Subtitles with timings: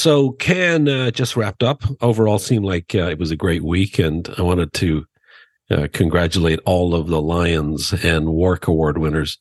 [0.00, 1.82] so Cannes uh, just wrapped up.
[2.00, 5.04] Overall, seemed like uh, it was a great week, and I wanted to
[5.70, 9.38] uh, congratulate all of the Lions and WARC Award winners.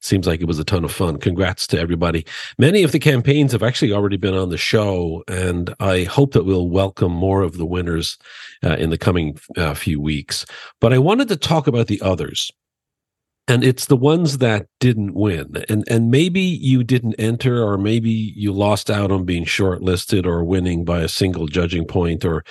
[0.00, 1.18] Seems like it was a ton of fun.
[1.18, 2.26] Congrats to everybody.
[2.58, 6.44] Many of the campaigns have actually already been on the show, and I hope that
[6.44, 8.18] we'll welcome more of the winners
[8.64, 10.44] uh, in the coming uh, few weeks.
[10.80, 12.50] But I wanted to talk about the others
[13.48, 15.64] and it's the ones that didn't win.
[15.68, 20.44] And and maybe you didn't enter or maybe you lost out on being shortlisted or
[20.44, 22.44] winning by a single judging point or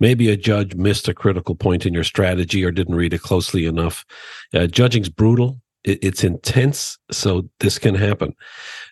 [0.00, 3.64] maybe a judge missed a critical point in your strategy or didn't read it closely
[3.66, 4.04] enough.
[4.52, 5.60] Uh, judging's brutal.
[5.84, 8.34] It, it's intense so this can happen.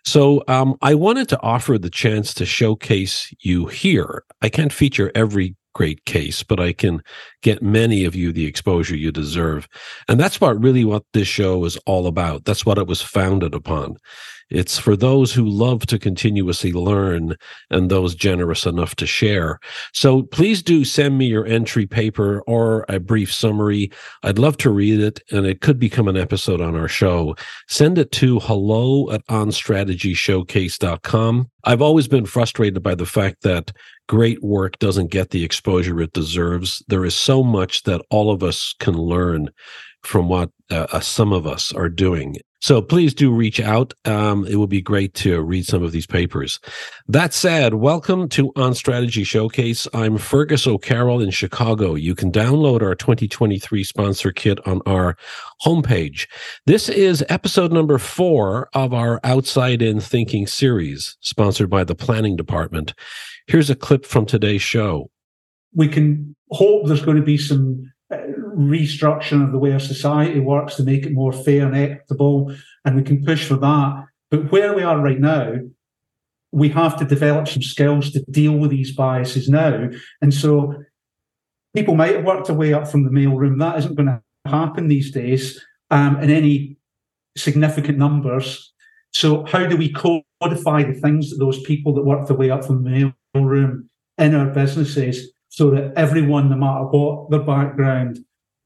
[0.04, 4.24] So um, i wanted to offer the chance to showcase you here.
[4.40, 7.02] I can't feature every great case, but I can
[7.42, 9.68] get many of you the exposure you deserve.
[10.08, 12.44] And that's what really what this show is all about.
[12.44, 13.96] That's what it was founded upon.
[14.52, 17.36] It's for those who love to continuously learn
[17.70, 19.58] and those generous enough to share.
[19.94, 23.90] So please do send me your entry paper or a brief summary.
[24.22, 27.34] I'd love to read it and it could become an episode on our show.
[27.66, 31.50] Send it to hello at onstrategyshowcase.com.
[31.64, 33.72] I've always been frustrated by the fact that
[34.08, 36.82] great work doesn't get the exposure it deserves.
[36.88, 39.50] There is so much that all of us can learn
[40.02, 42.36] from what uh, uh, some of us are doing.
[42.62, 43.92] So please do reach out.
[44.04, 46.60] Um, it would be great to read some of these papers.
[47.08, 49.88] That said, welcome to On Strategy Showcase.
[49.92, 51.96] I'm Fergus O'Carroll in Chicago.
[51.96, 55.16] You can download our 2023 sponsor kit on our
[55.66, 56.28] homepage.
[56.64, 62.36] This is episode number four of our Outside In Thinking series, sponsored by the Planning
[62.36, 62.94] Department.
[63.48, 65.10] Here's a clip from today's show.
[65.74, 67.91] We can hope there's going to be some
[68.56, 72.96] restructuring of the way our society works to make it more fair and equitable, and
[72.96, 74.04] we can push for that.
[74.30, 75.54] But where we are right now,
[76.52, 79.88] we have to develop some skills to deal with these biases now.
[80.20, 80.82] And so
[81.74, 83.58] people might have worked their way up from the mailroom.
[83.58, 86.76] That isn't going to happen these days um, in any
[87.36, 88.72] significant numbers.
[89.12, 92.64] So how do we codify the things that those people that work their way up
[92.64, 93.88] from the mailroom
[94.18, 98.18] in our businesses so that everyone, no matter what their background,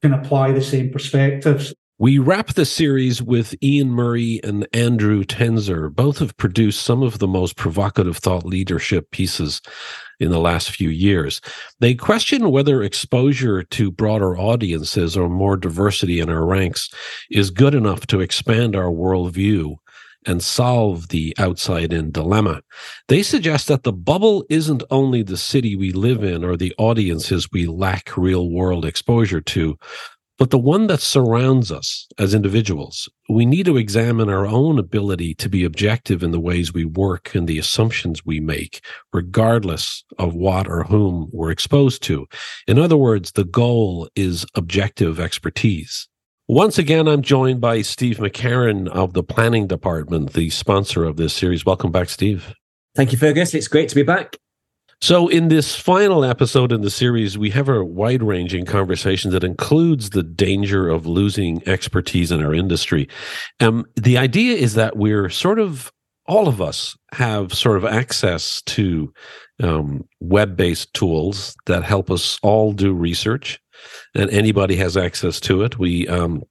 [0.07, 1.73] can apply the same perspectives.
[1.99, 5.93] We wrap the series with Ian Murray and Andrew Tenzer.
[5.93, 9.61] Both have produced some of the most provocative thought leadership pieces
[10.19, 11.41] in the last few years.
[11.79, 16.89] They question whether exposure to broader audiences or more diversity in our ranks
[17.31, 19.77] is good enough to expand our worldview
[20.25, 22.61] and solve the outside in dilemma.
[23.07, 27.49] They suggest that the bubble isn't only the city we live in or the audiences
[27.51, 29.77] we lack real world exposure to,
[30.37, 33.09] but the one that surrounds us as individuals.
[33.27, 37.33] We need to examine our own ability to be objective in the ways we work
[37.33, 42.27] and the assumptions we make, regardless of what or whom we're exposed to.
[42.67, 46.07] In other words, the goal is objective expertise.
[46.49, 51.33] Once again, I'm joined by Steve McCarran of the Planning Department, the sponsor of this
[51.33, 51.65] series.
[51.65, 52.53] Welcome back, Steve.
[52.95, 53.53] Thank you, Fergus.
[53.53, 54.37] It's great to be back.
[55.01, 59.43] So, in this final episode in the series, we have a wide ranging conversation that
[59.43, 63.09] includes the danger of losing expertise in our industry.
[63.59, 65.91] Um, the idea is that we're sort of,
[66.27, 69.13] all of us have sort of access to
[69.61, 73.59] um, web based tools that help us all do research
[74.15, 75.77] and anybody has access to it.
[75.77, 76.43] We um,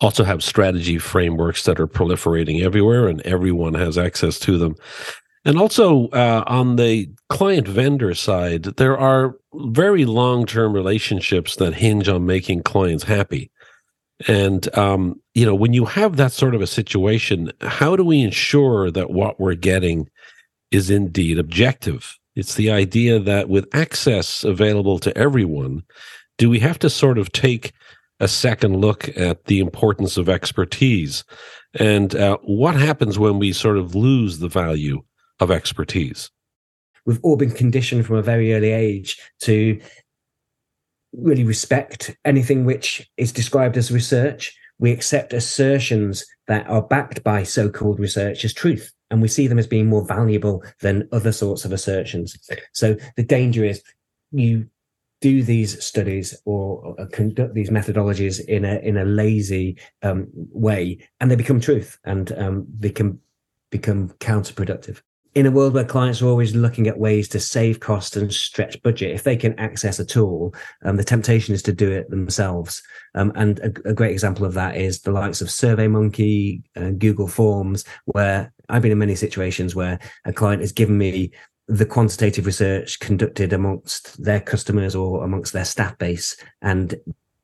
[0.00, 4.74] also have strategy frameworks that are proliferating everywhere, and everyone has access to them.
[5.44, 11.74] And also uh, on the client vendor side, there are very long term relationships that
[11.74, 13.50] hinge on making clients happy.
[14.28, 18.22] And, um, you know, when you have that sort of a situation, how do we
[18.22, 20.08] ensure that what we're getting
[20.70, 22.16] is indeed objective?
[22.36, 25.82] It's the idea that with access available to everyone,
[26.38, 27.72] do we have to sort of take
[28.20, 31.24] a second look at the importance of expertise
[31.78, 35.02] and uh, what happens when we sort of lose the value
[35.40, 36.30] of expertise?
[37.06, 39.80] We've all been conditioned from a very early age to
[41.12, 44.56] really respect anything which is described as research.
[44.78, 49.46] We accept assertions that are backed by so called research as truth, and we see
[49.46, 52.36] them as being more valuable than other sorts of assertions.
[52.72, 53.82] So the danger is
[54.30, 54.68] you
[55.22, 61.30] do these studies or, conduct these methodologies in a in a lazy um, way, and
[61.30, 63.18] they become truth, and um, they can
[63.70, 65.00] become counterproductive.
[65.34, 68.82] In a world where clients are always looking at ways to save cost and stretch
[68.82, 70.54] budget, if they can access a tool,
[70.84, 72.82] um, the temptation is to do it themselves.
[73.14, 77.28] Um, and a, a, great example of that is the likes of SurveyMonkey, uh, Google
[77.28, 81.32] Forms, where I've been in many situations where a client has given me
[81.72, 86.94] the quantitative research conducted amongst their customers or amongst their staff base, and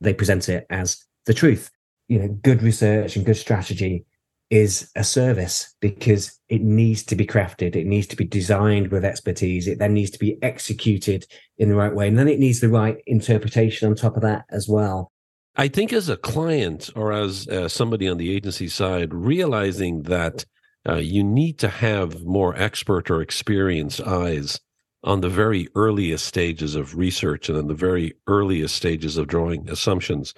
[0.03, 1.71] they present it as the truth.
[2.09, 4.05] You know, good research and good strategy
[4.51, 7.75] is a service because it needs to be crafted.
[7.75, 9.67] It needs to be designed with expertise.
[9.67, 11.27] It then needs to be executed
[11.57, 12.07] in the right way.
[12.07, 15.11] And then it needs the right interpretation on top of that as well.
[15.57, 20.45] I think as a client or as uh, somebody on the agency side, realizing that
[20.89, 24.61] uh, you need to have more expert or experienced eyes
[25.05, 29.69] on the very earliest stages of research and in the very earliest stages of drawing
[29.69, 30.35] assumptions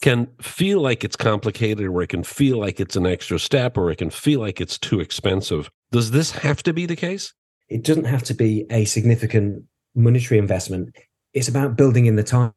[0.00, 3.90] can feel like it's complicated or it can feel like it's an extra step or
[3.90, 5.70] it can feel like it's too expensive.
[5.92, 7.32] Does this have to be the case?
[7.68, 9.64] It doesn't have to be a significant
[9.94, 10.96] monetary investment.
[11.32, 12.52] It's about building in the time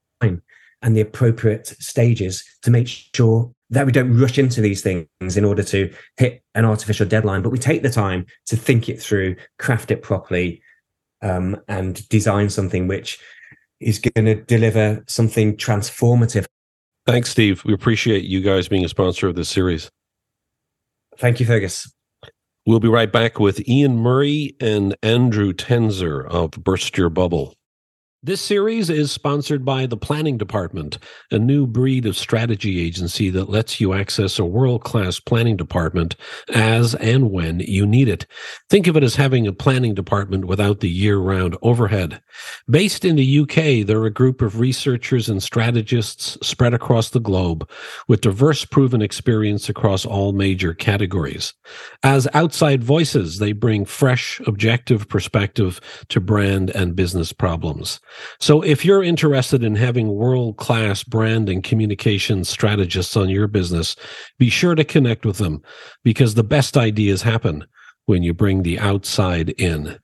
[0.81, 5.43] and the appropriate stages to make sure that we don't rush into these things in
[5.43, 9.35] order to hit an artificial deadline, but we take the time to think it through,
[9.57, 10.61] craft it properly,
[11.21, 13.19] um, and design something which
[13.79, 16.45] is going to deliver something transformative
[17.05, 17.63] Thanks, Steve.
[17.63, 19.91] We appreciate you guys being a sponsor of this series.
[21.17, 21.91] Thank you, Fergus.
[22.65, 27.53] We'll be right back with Ian Murray and Andrew Tenzer of Burst Your Bubble.
[28.25, 30.97] This series is sponsored by the Planning Department,
[31.29, 36.15] a new breed of strategy agency that lets you access a world class planning department
[36.51, 38.25] as and when you need it.
[38.67, 42.19] Think of it as having a planning department without the year round overhead.
[42.67, 47.69] Based in the UK, they're a group of researchers and strategists spread across the globe
[48.07, 51.53] with diverse proven experience across all major categories.
[52.01, 55.79] As outside voices, they bring fresh, objective perspective
[56.09, 57.99] to brand and business problems.
[58.39, 63.95] So if you're interested in having world class brand and communication strategists on your business,
[64.37, 65.61] be sure to connect with them
[66.03, 67.65] because the best ideas happen
[68.05, 69.97] when you bring the outside in.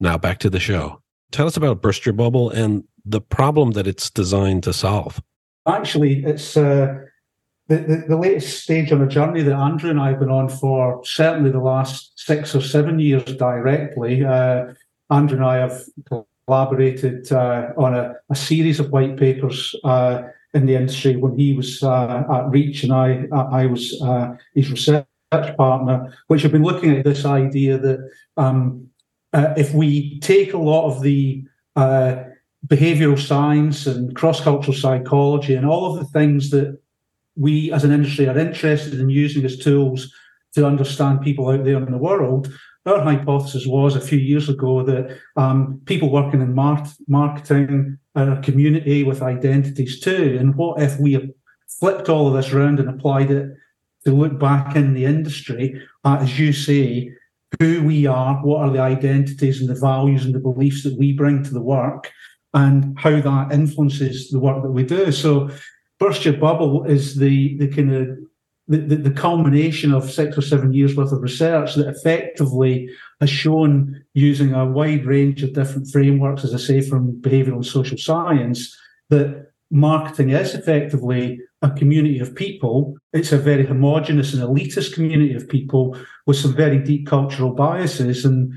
[0.01, 1.03] Now back to the show.
[1.31, 5.23] Tell us about Burst Your Bubble and the problem that it's designed to solve.
[5.67, 6.99] Actually, it's uh,
[7.69, 10.49] the, the, the, latest stage on a journey that Andrew and I have been on
[10.49, 14.25] for certainly the last six or seven years directly.
[14.25, 14.73] Uh,
[15.11, 15.83] Andrew and I have
[16.47, 20.23] collaborated uh, on a, a, series of white papers uh,
[20.55, 24.71] in the industry when he was uh, at Reach and I, I was uh, his
[24.71, 28.89] research partner, which have been looking at this idea that um,
[29.35, 31.45] uh, if we take a lot of the
[32.67, 36.77] behavioral science and cross cultural psychology and all of the things that
[37.39, 40.13] we as an industry are interested in using as tools
[40.55, 42.53] to understand people out there in the world.
[42.87, 48.33] Our hypothesis was a few years ago that um, people working in mar- marketing are
[48.33, 50.37] a community with identities too.
[50.41, 51.33] And what if we
[51.81, 53.51] flipped all of this around and applied it
[54.05, 57.13] to look back in the industry as you say,
[57.61, 61.13] who we are, what are the identities and the values and the beliefs that we
[61.13, 62.11] bring to the work,
[62.55, 65.13] and how that influences the work that we do.
[65.13, 65.51] So
[65.99, 68.19] burst your bubble is the the kind of
[68.69, 74.05] the, the, culmination of six or seven years worth of research that effectively has shown
[74.13, 78.77] using a wide range of different frameworks, as I say, from behavioral and social science,
[79.09, 82.97] that marketing is effectively a community of people.
[83.15, 88.27] It's a very homogenous and elitist community of people with some very deep cultural biases.
[88.27, 88.53] And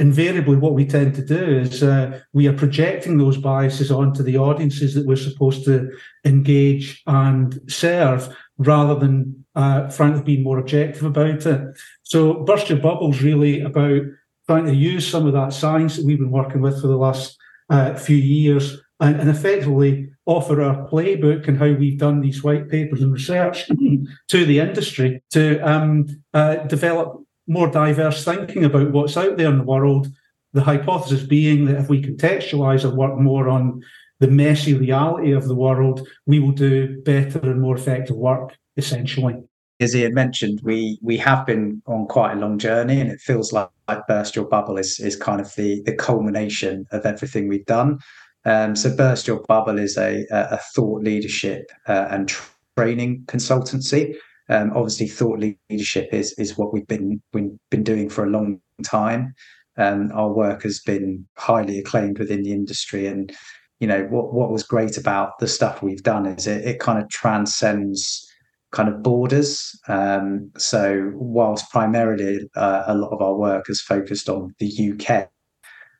[0.00, 4.38] invariably what we tend to do is uh, we are projecting those biases onto the
[4.38, 5.90] audiences that we're supposed to
[6.24, 11.78] engage and serve rather than uh, frankly being more objective about it.
[12.02, 14.02] So burst your bubbles really about
[14.46, 17.38] trying to use some of that science that we've been working with for the last
[17.68, 22.68] uh, few years and, and, effectively offer our playbook and how we've done these white
[22.68, 23.66] papers and research
[24.28, 29.58] to the industry to um, uh, develop more diverse thinking about what's out there in
[29.58, 30.06] the world.
[30.52, 33.82] The hypothesis being that if we contextualize our work more on
[34.20, 39.36] the messy reality of the world, we will do better and more effective work, essentially.
[39.80, 43.52] As Ian mentioned, we we have been on quite a long journey, and it feels
[43.52, 47.66] like, like Burst Your Bubble is is kind of the the culmination of everything we've
[47.66, 47.98] done.
[48.44, 52.32] Um, so Burst Your Bubble is a a thought leadership uh, and
[52.76, 54.14] training consultancy.
[54.50, 55.38] Um, obviously, thought
[55.70, 59.34] leadership is is what we've been been, been doing for a long time.
[59.78, 63.32] Um, our work has been highly acclaimed within the industry, and
[63.78, 67.02] you know what what was great about the stuff we've done is it, it kind
[67.02, 68.26] of transcends
[68.72, 69.78] kind of borders.
[69.88, 75.28] Um, so whilst primarily uh, a lot of our work is focused on the UK,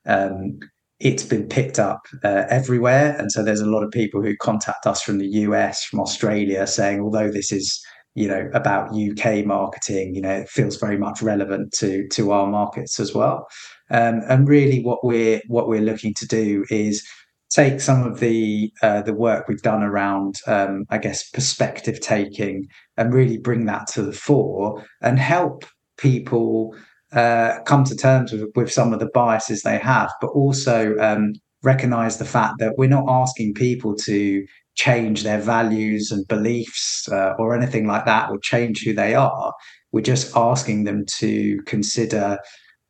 [0.07, 0.59] um,
[1.01, 3.17] it's been picked up uh, everywhere.
[3.19, 6.67] And so there's a lot of people who contact us from the US, from Australia,
[6.67, 11.23] saying, although this is you know about UK marketing, you know, it feels very much
[11.23, 13.47] relevant to to our markets as well.
[13.91, 17.07] Um, and really, what we're what we're looking to do is
[17.51, 22.67] take some of the uh, the work we've done around, um, I guess, perspective taking,
[22.97, 25.65] and really bring that to the fore and help
[25.99, 26.75] people
[27.13, 31.35] uh, come to terms with, with some of the biases they have, but also um,
[31.63, 34.45] recognize the fact that we're not asking people to
[34.81, 39.53] change their values and beliefs uh, or anything like that, or change who they are.
[39.93, 42.39] We're just asking them to consider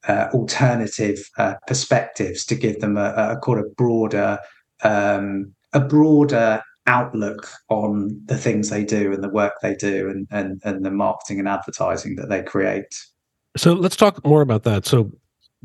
[0.07, 4.39] uh, alternative uh, perspectives to give them a, a kind of broader
[4.85, 10.27] um, a broader outlook on the things they do and the work they do and,
[10.31, 12.95] and and the marketing and advertising that they create.
[13.57, 14.87] So let's talk more about that.
[14.87, 15.11] So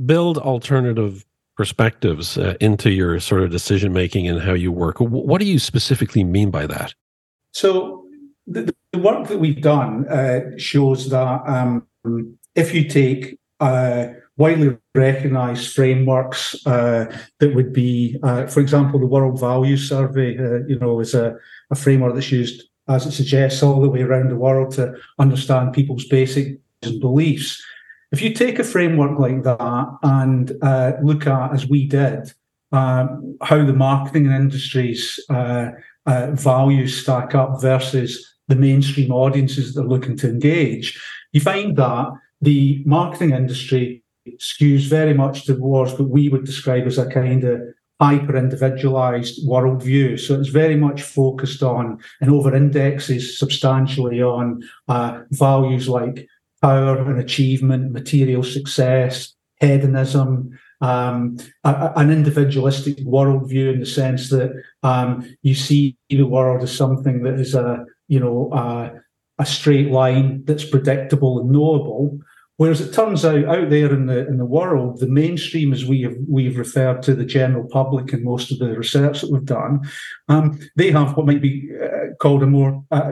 [0.06, 1.24] build alternative
[1.56, 5.00] perspectives uh, into your sort of decision making and how you work.
[5.00, 6.94] What do you specifically mean by that?
[7.52, 8.06] So
[8.48, 11.88] the, the work that we've done uh, shows that um,
[12.56, 14.08] if you take uh,
[14.38, 17.06] widely recognized frameworks uh,
[17.40, 21.38] that would be, uh, for example, the World Values Survey, uh, you know, is a,
[21.72, 25.74] a, framework that's used, as it suggests, all the way around the world to understand
[25.74, 26.60] people's basic
[27.00, 27.64] beliefs.
[28.16, 32.32] If you take a framework like that and uh, look at, as we did,
[32.72, 35.72] um, how the marketing industry's uh,
[36.06, 40.98] uh, values stack up versus the mainstream audiences that are looking to engage,
[41.34, 42.08] you find that
[42.40, 44.02] the marketing industry
[44.38, 47.60] skews very much towards what we would describe as a kind of
[48.00, 50.18] hyper individualized worldview.
[50.18, 56.30] So it's very much focused on and over indexes substantially on uh, values like
[56.62, 64.52] power and achievement, material success, hedonism, um, a, an individualistic worldview in the sense that
[64.84, 68.92] um, you see the world as something that is a you know a,
[69.40, 72.20] a straight line that's predictable and knowable.
[72.58, 76.04] Whereas it turns out out there in the in the world, the mainstream, as we
[76.04, 79.82] have we've referred to the general public in most of the research that we've done,
[80.30, 83.12] um, they have what might be uh, called a more uh,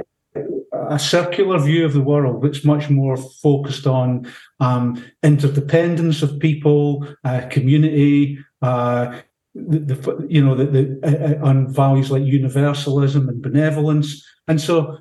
[0.90, 7.08] a circular view of the world, which much more focused on um, interdependence of people,
[7.24, 9.20] uh, community, uh,
[9.56, 14.60] the, the, you know the, the uh, uh, on values like universalism and benevolence, and
[14.60, 14.98] so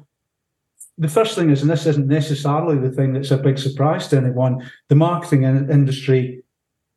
[0.98, 4.16] the first thing is, and this isn't necessarily the thing that's a big surprise to
[4.16, 6.41] anyone, the marketing industry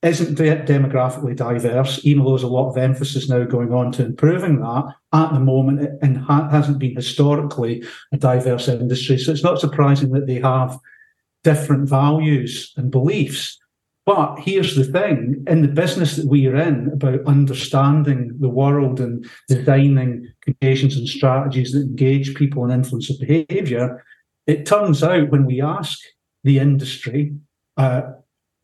[0.06, 4.06] isn't de- demographically diverse, even though there's a lot of emphasis now going on to
[4.06, 7.84] improving that at the moment, and ha- hasn't been historically
[8.14, 9.18] a diverse industry.
[9.18, 10.78] So it's not surprising that they have
[11.44, 13.58] different values and beliefs.
[14.06, 19.00] But here's the thing in the business that we are in about understanding the world
[19.00, 24.04] and designing communications and strategies that engage people and influence of behavior,
[24.46, 26.00] it turns out when we ask
[26.44, 27.34] the industry
[27.78, 28.04] uh,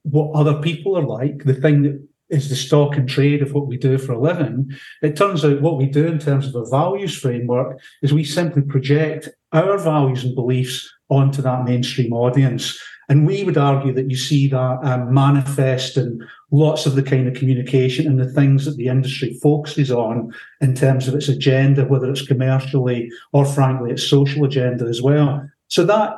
[0.04, 3.68] what other people are like, the thing that is the stock and trade of what
[3.68, 6.70] we do for a living, it turns out what we do in terms of a
[6.70, 12.80] values framework is we simply project our values and beliefs onto that mainstream audience.
[13.10, 17.28] And we would argue that you see that um, manifest in lots of the kind
[17.28, 21.84] of communication and the things that the industry focuses on in terms of its agenda,
[21.84, 25.46] whether it's commercially or frankly its social agenda as well.
[25.68, 26.16] So that,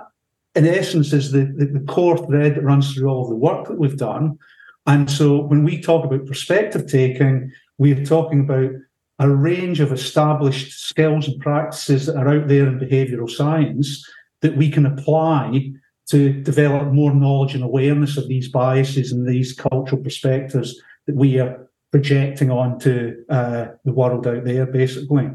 [0.55, 3.67] in essence, is the, the, the core thread that runs through all of the work
[3.67, 4.37] that we've done.
[4.85, 8.71] And so when we talk about perspective taking, we're talking about
[9.19, 14.05] a range of established skills and practices that are out there in behavioral science
[14.41, 15.71] that we can apply
[16.09, 21.39] to develop more knowledge and awareness of these biases and these cultural perspectives that we
[21.39, 25.29] are projecting onto uh, the world out there, basically.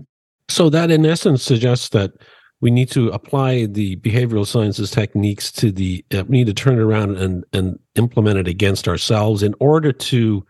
[0.50, 2.12] So, that in essence suggests that
[2.60, 6.74] we need to apply the behavioral sciences techniques to the, uh, we need to turn
[6.74, 10.44] it around and, and implement it against ourselves in order to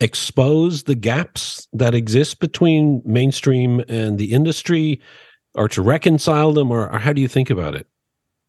[0.00, 5.00] expose the gaps that exist between mainstream and the industry
[5.54, 7.86] or to reconcile them or, or how do you think about it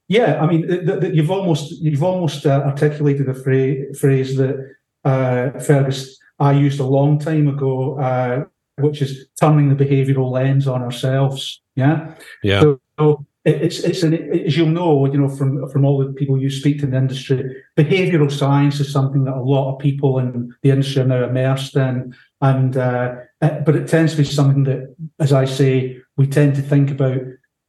[0.07, 4.75] yeah, I mean, the, the, you've almost you've almost uh, articulated a phrase, phrase that
[5.03, 8.43] uh, Fergus I used a long time ago, uh,
[8.77, 11.61] which is turning the behavioural lens on ourselves.
[11.75, 12.61] Yeah, yeah.
[12.61, 16.37] So, so it's it's an, as you'll know, you know from from all the people
[16.37, 20.17] you speak to in the industry, behavioural science is something that a lot of people
[20.17, 24.63] in the industry are now immersed in, and uh, but it tends to be something
[24.63, 27.21] that, as I say, we tend to think about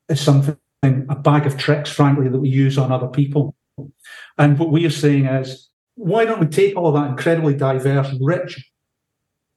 [0.08, 3.54] as something a bag of tricks, frankly, that we use on other people.
[4.38, 8.70] And what we are saying is, why don't we take all that incredibly diverse, rich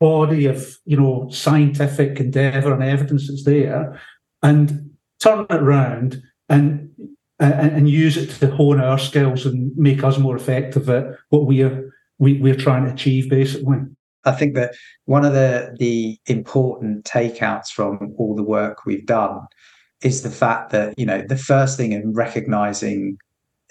[0.02, 4.02] body of you know scientific endeavor and evidence that's there,
[4.44, 6.90] and turn it around and
[7.40, 11.46] and, and use it to hone our skills and make us more effective at what
[11.46, 13.78] we're we, we're trying to achieve, basically.
[14.26, 19.42] I think that one of the the important takeouts from all the work we've done
[20.04, 23.18] is the fact that you know the first thing in recognizing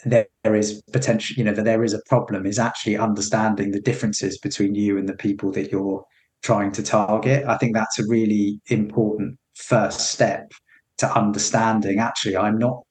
[0.05, 4.39] there is potential you know that there is a problem is actually understanding the differences
[4.39, 6.05] between you and the people that you're
[6.43, 10.53] trying to target i think that's a really important first step
[10.99, 12.83] to understanding actually i'm not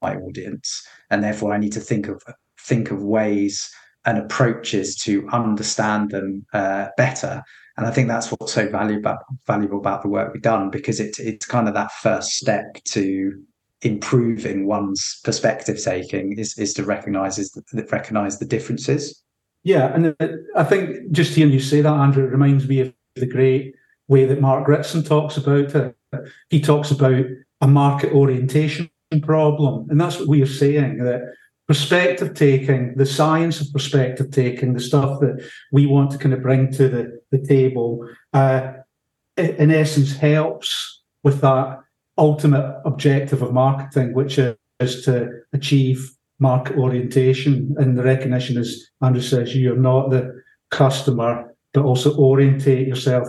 [0.00, 2.22] my audience and therefore i need to think of
[2.58, 3.70] think of ways
[4.04, 7.42] and approaches to understand them uh, better.
[7.76, 11.18] And I think that's what's so valuable valuable about the work we've done because it's
[11.18, 13.42] it's kind of that first step to
[13.80, 17.56] improving one's perspective taking is is to recognize is
[17.90, 19.22] recognize the differences.
[19.64, 20.14] Yeah, and
[20.56, 23.74] I think just hearing you say that, Andrew, it reminds me of the great
[24.12, 25.96] way that Mark Ritson talks about it.
[26.50, 27.24] He talks about
[27.60, 28.90] a market orientation
[29.22, 31.22] problem, and that's what we are saying that
[31.66, 35.42] perspective taking, the science of perspective taking, the stuff that
[35.72, 38.72] we want to kind of bring to the, the table, uh,
[39.36, 41.80] in essence helps with that
[42.18, 47.74] ultimate objective of marketing, which is to achieve market orientation.
[47.78, 53.28] And the recognition as Andrew says, you're not the customer, but also orientate yourself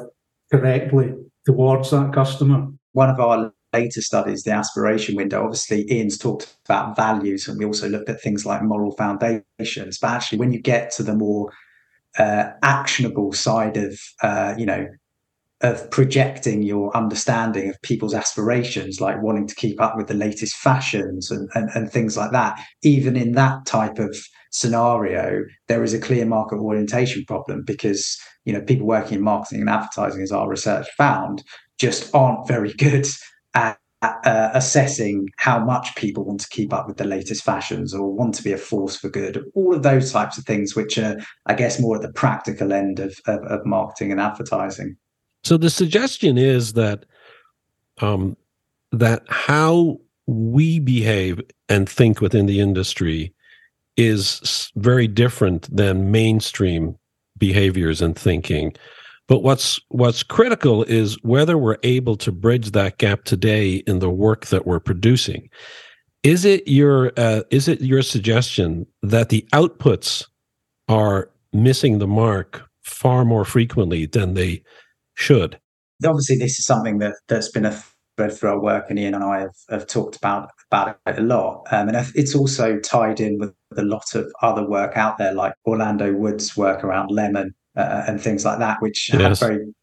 [0.54, 1.14] correctly
[1.46, 2.68] towards that customer.
[2.92, 7.66] One of our later studies, the aspiration window, obviously Ian's talked about values, and we
[7.66, 9.98] also looked at things like moral foundations.
[10.00, 11.52] But actually, when you get to the more
[12.20, 14.86] uh, actionable side of, uh, you know,
[15.62, 20.56] of projecting your understanding of people's aspirations, like wanting to keep up with the latest
[20.58, 24.16] fashions and, and, and things like that, even in that type of
[24.54, 29.62] scenario, there is a clear market orientation problem because you know people working in marketing
[29.62, 31.44] and advertising, as our research found,
[31.80, 33.06] just aren't very good
[33.56, 38.12] at uh, assessing how much people want to keep up with the latest fashions or
[38.12, 41.18] want to be a force for good, all of those types of things, which are,
[41.46, 44.98] I guess, more at the practical end of, of, of marketing and advertising.
[45.44, 47.06] So the suggestion is that
[48.00, 48.36] um,
[48.92, 53.33] that how we behave and think within the industry
[53.98, 56.98] is very different than mainstream
[57.38, 58.74] behaviors and thinking.
[59.28, 64.10] But what's what's critical is whether we're able to bridge that gap today in the
[64.10, 65.50] work that we're producing.
[66.24, 70.26] Is it your uh, is it your suggestion that the outputs
[70.88, 74.64] are missing the mark far more frequently than they
[75.16, 75.60] should?
[76.06, 77.84] Obviously, this is something that that's been a
[78.18, 81.22] thread through our work, and Ian and I have, have talked about about it a
[81.22, 81.66] lot.
[81.72, 85.54] Um, and it's also tied in with a lot of other work out there, like
[85.66, 89.22] Orlando Wood's work around lemon uh, and things like that, which yes.
[89.22, 89.74] have very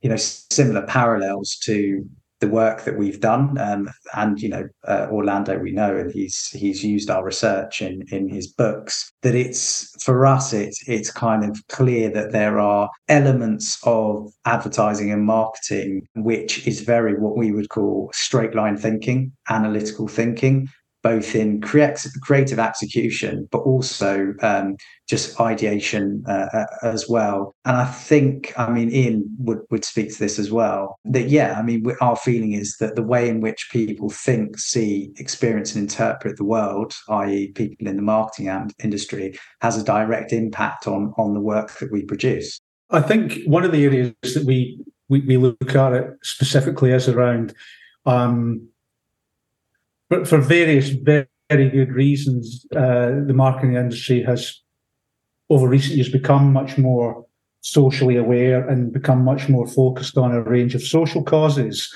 [0.00, 2.04] you know similar parallels to
[2.40, 3.58] the work that we've done.
[3.58, 8.02] Um, and you know, uh, Orlando, we know, and he's he's used our research in
[8.10, 9.10] in his books.
[9.22, 15.10] That it's for us, it's it's kind of clear that there are elements of advertising
[15.10, 20.68] and marketing which is very what we would call straight line thinking, analytical thinking
[21.02, 24.76] both in creative execution, but also um,
[25.08, 27.54] just ideation uh, uh, as well.
[27.64, 30.98] And I think, I mean, Ian would, would speak to this as well.
[31.04, 35.12] That yeah, I mean, our feeling is that the way in which people think, see,
[35.16, 40.86] experience, and interpret the world, i.e., people in the marketing industry, has a direct impact
[40.86, 42.60] on on the work that we produce.
[42.90, 47.08] I think one of the areas that we we, we look at it specifically is
[47.08, 47.54] around
[48.06, 48.68] um,
[50.08, 54.60] but for various very, very good reasons, uh, the marketing industry has,
[55.50, 57.24] over recent years, become much more
[57.60, 61.94] socially aware and become much more focused on a range of social causes.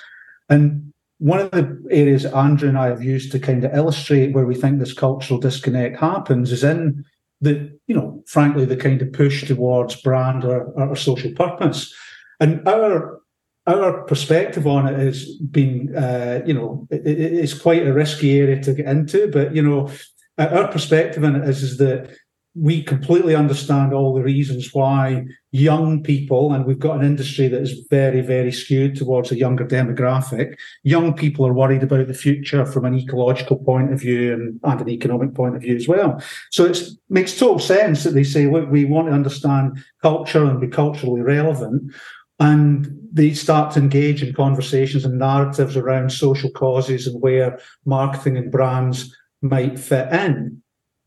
[0.48, 4.44] And one of the areas Andrew and I have used to kind of illustrate where
[4.44, 7.04] we think this cultural disconnect happens is in
[7.40, 11.94] the, you know, frankly, the kind of push towards brand or, or social purpose.
[12.40, 13.21] And our
[13.66, 18.60] our perspective on it has been, uh, you know, it, it's quite a risky area
[18.62, 19.28] to get into.
[19.28, 19.90] But you know,
[20.38, 22.16] our perspective on it is, is that
[22.54, 27.62] we completely understand all the reasons why young people, and we've got an industry that
[27.62, 30.54] is very, very skewed towards a younger demographic.
[30.82, 34.80] Young people are worried about the future from an ecological point of view and, and
[34.82, 36.22] an economic point of view as well.
[36.50, 40.60] So it makes total sense that they say, look, we want to understand culture and
[40.60, 41.94] be culturally relevant
[42.42, 48.36] and they start to engage in conversations and narratives around social causes and where marketing
[48.36, 50.60] and brands might fit in.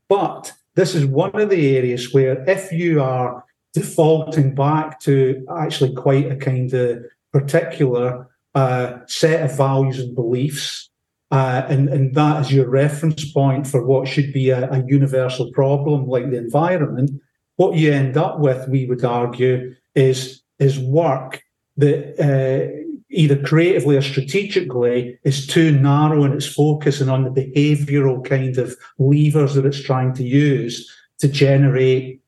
[0.08, 3.44] But this is one of the areas where, if you are
[3.74, 10.88] defaulting back to actually quite a kind of particular uh, set of values and beliefs.
[11.30, 15.52] Uh, and, and that is your reference point for what should be a, a universal
[15.52, 17.10] problem like the environment.
[17.56, 21.42] What you end up with, we would argue, is is work
[21.76, 27.30] that uh, either creatively or strategically is too narrow in its focus and on the
[27.30, 32.20] behavioral kind of levers that it's trying to use to generate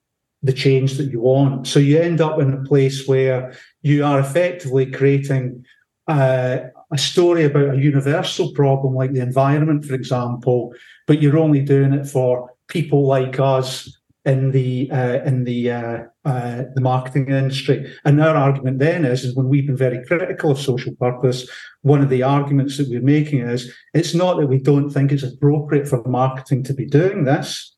[0.42, 1.66] the change that you want.
[1.66, 5.64] So you end up in a place where you are effectively creating
[6.06, 6.58] uh,
[6.90, 10.72] a story about a universal problem like the environment, for example,
[11.06, 13.97] but you're only doing it for people like us
[14.28, 17.90] in the uh, in the uh, uh, the marketing industry.
[18.04, 21.48] And our argument then is, is when we've been very critical of social purpose,
[21.80, 25.22] one of the arguments that we're making is it's not that we don't think it's
[25.22, 27.74] appropriate for marketing to be doing this.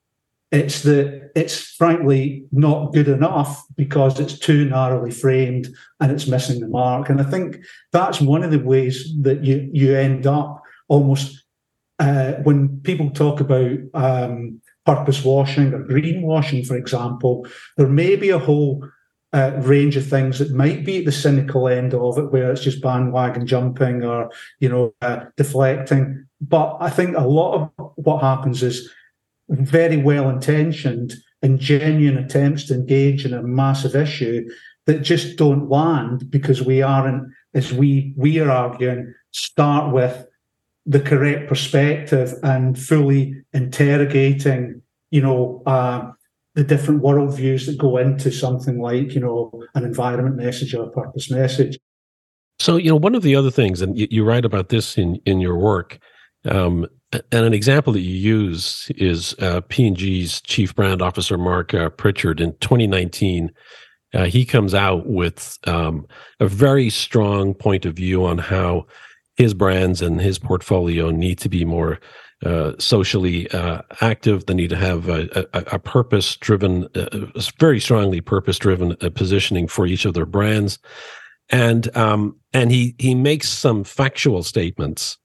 [0.50, 5.68] It's that it's frankly not good enough because it's too narrowly framed
[6.00, 7.08] and it's missing the mark.
[7.08, 7.58] And I think
[7.92, 11.44] that's one of the ways that you you end up almost
[12.00, 18.30] uh, when people talk about um, purpose washing or greenwashing, for example, there may be
[18.30, 18.84] a whole
[19.32, 22.62] uh, range of things that might be at the cynical end of it, where it's
[22.62, 26.26] just bandwagon jumping or you know uh, deflecting.
[26.40, 28.90] But I think a lot of what happens is
[29.48, 34.48] very well intentioned and genuine attempts to engage in a massive issue
[34.86, 40.26] that just don't land because we aren't, as we we are arguing, start with
[40.86, 46.10] the correct perspective and fully interrogating, you know, uh,
[46.54, 50.90] the different worldviews that go into something like, you know, an environment message or a
[50.90, 51.78] purpose message.
[52.58, 55.16] So, you know, one of the other things, and you, you write about this in
[55.24, 55.98] in your work,
[56.44, 61.88] um, and an example that you use is uh, P&G's chief brand officer Mark uh,
[61.90, 63.50] Pritchard in 2019.
[64.12, 66.06] Uh, he comes out with um,
[66.38, 68.86] a very strong point of view on how
[69.40, 71.98] his brands and his portfolio need to be more
[72.44, 74.44] uh, socially uh, active.
[74.44, 77.26] They need to have a, a, a purpose driven, uh,
[77.58, 80.78] very strongly purpose driven uh, positioning for each of their brands.
[81.48, 85.18] And um, and he he makes some factual statements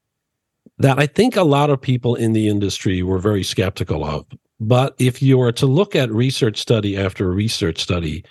[0.78, 4.24] that I think a lot of people in the industry were very skeptical of.
[4.58, 8.24] But if you were to look at research study after research study,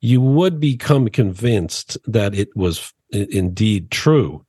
[0.00, 4.44] you would become convinced that it was indeed true.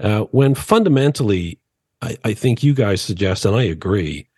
[0.00, 1.58] Uh, when fundamentally,
[2.02, 4.28] I, I think you guys suggest, and I agree,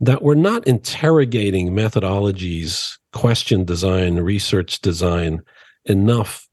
[0.00, 5.42] that we're not interrogating methodologies, question design, research design
[5.84, 6.46] enough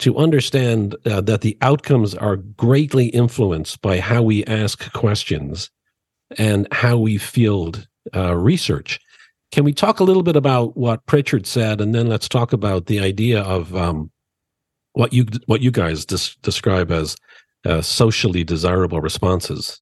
[0.00, 5.70] to understand uh, that the outcomes are greatly influenced by how we ask questions
[6.38, 8.98] and how we field uh, research.
[9.52, 12.86] Can we talk a little bit about what Pritchard said, and then let's talk about
[12.86, 14.10] the idea of um,
[14.94, 17.16] what you what you guys des- describe as
[17.64, 19.80] uh, socially desirable responses.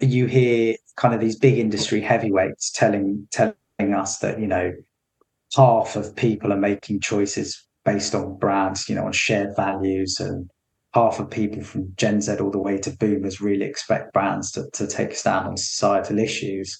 [0.00, 4.72] You hear kind of these big industry heavyweights telling telling us that you know
[5.54, 10.48] half of people are making choices based on brands, you know, on shared values, and
[10.94, 14.68] half of people from Gen Z all the way to Boomers really expect brands to,
[14.72, 16.78] to take a stand on societal issues.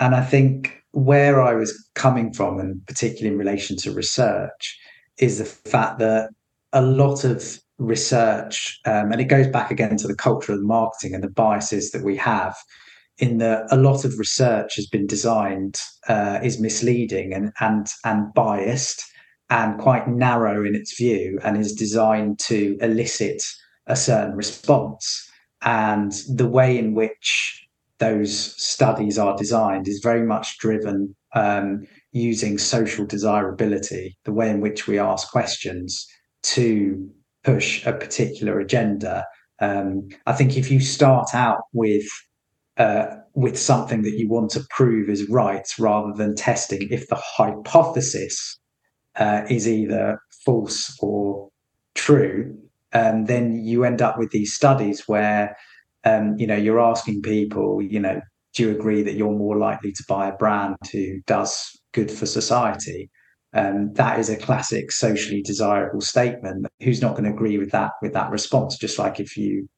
[0.00, 4.78] And I think where I was coming from, and particularly in relation to research,
[5.18, 6.30] is the fact that
[6.72, 11.14] a lot of research, um, and it goes back again to the culture of marketing
[11.14, 12.56] and the biases that we have.
[13.18, 15.76] In that, a lot of research has been designed
[16.08, 19.04] uh, is misleading and and and biased
[19.50, 23.42] and quite narrow in its view, and is designed to elicit
[23.86, 25.28] a certain response.
[25.60, 27.66] And the way in which
[27.98, 34.60] those studies are designed is very much driven um, using social desirability, the way in
[34.60, 36.06] which we ask questions
[36.42, 37.08] to
[37.44, 39.26] push a particular agenda.
[39.60, 42.06] Um, I think if you start out with
[42.78, 47.20] uh, with something that you want to prove is right, rather than testing if the
[47.20, 48.58] hypothesis
[49.16, 51.48] uh, is either false or
[51.94, 52.58] true,
[52.92, 55.56] um, then you end up with these studies where
[56.04, 58.20] um, you know you're asking people, you know,
[58.54, 62.26] do you agree that you're more likely to buy a brand who does good for
[62.26, 63.10] society?
[63.54, 66.66] Um, that is a classic socially desirable statement.
[66.80, 68.78] Who's not going to agree with that with that response?
[68.78, 69.68] Just like if you,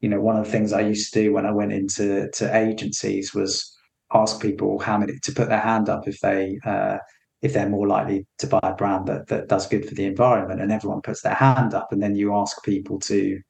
[0.00, 2.56] you know, one of the things I used to do when I went into to
[2.56, 3.76] agencies was
[4.12, 6.98] ask people how many to put their hand up if they uh,
[7.42, 10.60] if they're more likely to buy a brand that that does good for the environment,
[10.60, 13.40] and everyone puts their hand up, and then you ask people to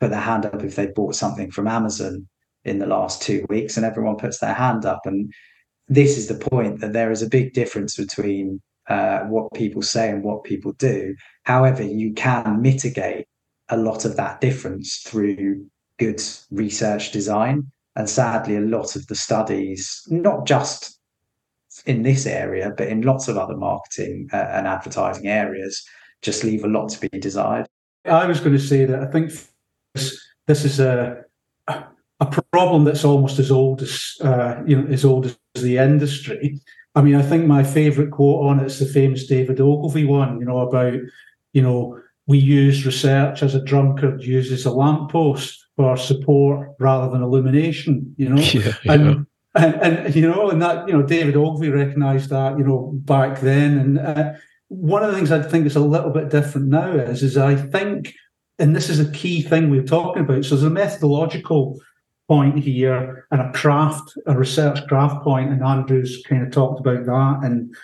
[0.00, 2.28] put their hand up if they bought something from Amazon
[2.64, 5.32] in the last two weeks, and everyone puts their hand up, and
[5.88, 10.10] this is the point that there is a big difference between uh, what people say
[10.10, 11.14] and what people do.
[11.44, 13.26] However, you can mitigate
[13.68, 15.66] a lot of that difference through
[15.98, 17.70] good research design.
[17.96, 21.00] And sadly, a lot of the studies, not just
[21.86, 25.84] in this area, but in lots of other marketing uh, and advertising areas,
[26.22, 27.66] just leave a lot to be desired.
[28.04, 29.32] I was going to say that I think
[29.94, 31.24] this, this is a
[32.20, 36.60] a problem that's almost as old as uh, you know as old as the industry.
[36.96, 40.40] I mean, I think my favourite quote on it is the famous David Ogilvy one.
[40.40, 40.94] You know about
[41.52, 47.22] you know we use research as a drunkard uses a lamppost for support rather than
[47.22, 48.14] illumination.
[48.16, 48.92] You know, yeah, yeah.
[48.92, 49.26] and.
[49.58, 53.40] And, and you know, and that you know, David Ogilvy recognised that you know back
[53.40, 54.32] then, and uh,
[54.68, 57.56] one of the things I think is a little bit different now is, is I
[57.56, 58.12] think,
[58.58, 60.44] and this is a key thing we're talking about.
[60.44, 61.80] So there's a methodological
[62.28, 67.06] point here and a craft, a research craft point, and Andrew's kind of talked about
[67.06, 67.40] that.
[67.42, 67.74] And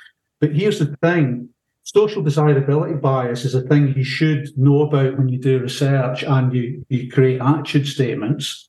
[0.41, 1.49] but here's the thing:
[1.83, 6.53] social desirability bias is a thing you should know about when you do research and
[6.53, 8.69] you you create attitude statements.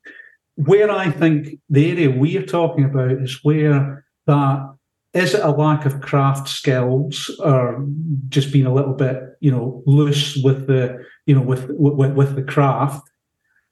[0.55, 4.69] Where I think the area we're talking about is where that
[5.13, 7.85] is it a lack of craft skills or
[8.29, 12.35] just being a little bit you know loose with the you know with with, with
[12.35, 13.09] the craft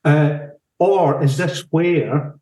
[0.06, 0.40] uh,
[0.82, 2.34] or is this where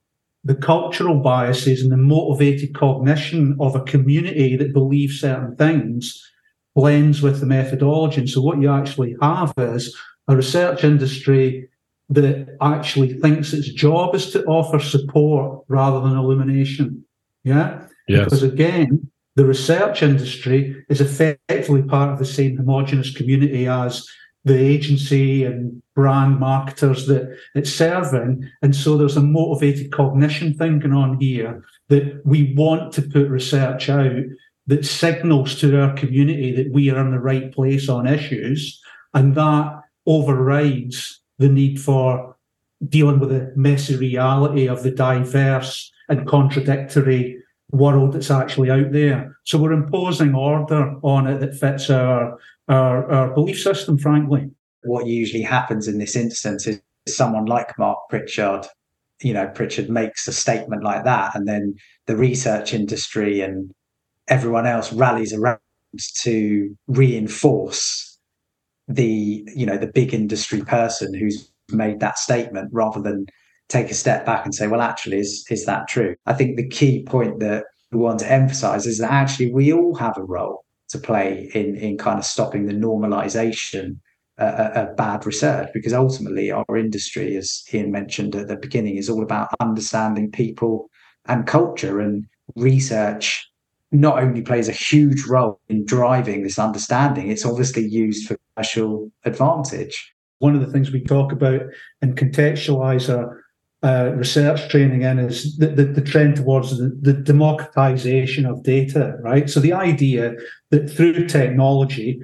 [0.45, 6.25] the cultural biases and the motivated cognition of a community that believes certain things
[6.73, 8.21] blends with the methodology?
[8.21, 9.93] And so what you actually have is
[10.29, 11.67] a research industry
[12.07, 17.03] that actually thinks its job is to offer support rather than illumination.
[17.43, 17.85] Yeah?
[18.07, 18.23] Yes.
[18.23, 24.07] Because again, the research industry is effectively part of the same homogenous community as
[24.45, 28.49] the agency and brand marketers that it's serving.
[28.61, 33.29] And so there's a motivated cognition thing going on here that we want to put
[33.29, 34.23] research out
[34.67, 38.79] that signals to our community that we are in the right place on issues.
[39.13, 42.35] And that overrides the need for
[42.87, 47.37] dealing with the messy reality of the diverse and contradictory
[47.71, 49.35] world that's actually out there.
[49.43, 52.37] So we're imposing order on it that fits our
[52.69, 54.49] our, our belief system, frankly.
[54.83, 58.65] What usually happens in this instance is someone like Mark Pritchard,
[59.21, 63.71] you know, Pritchard makes a statement like that, and then the research industry and
[64.29, 65.59] everyone else rallies around
[66.21, 68.17] to reinforce
[68.87, 73.25] the, you know, the big industry person who's made that statement rather than
[73.67, 76.15] take a step back and say, well, actually, is, is that true?
[76.25, 79.95] I think the key point that we want to emphasize is that actually we all
[79.95, 83.97] have a role to play in in kind of stopping the normalization
[84.37, 89.09] uh, of bad research because ultimately our industry as ian mentioned at the beginning is
[89.09, 90.89] all about understanding people
[91.27, 92.25] and culture and
[92.55, 93.45] research
[93.91, 99.11] not only plays a huge role in driving this understanding it's obviously used for commercial
[99.25, 100.13] advantage.
[100.39, 101.61] One of the things we talk about
[102.01, 103.41] and contextualize our
[103.81, 109.15] uh, research training in is the, the, the trend towards the, the, democratization of data,
[109.21, 109.49] right?
[109.49, 110.35] So the idea
[110.71, 112.21] that through technology,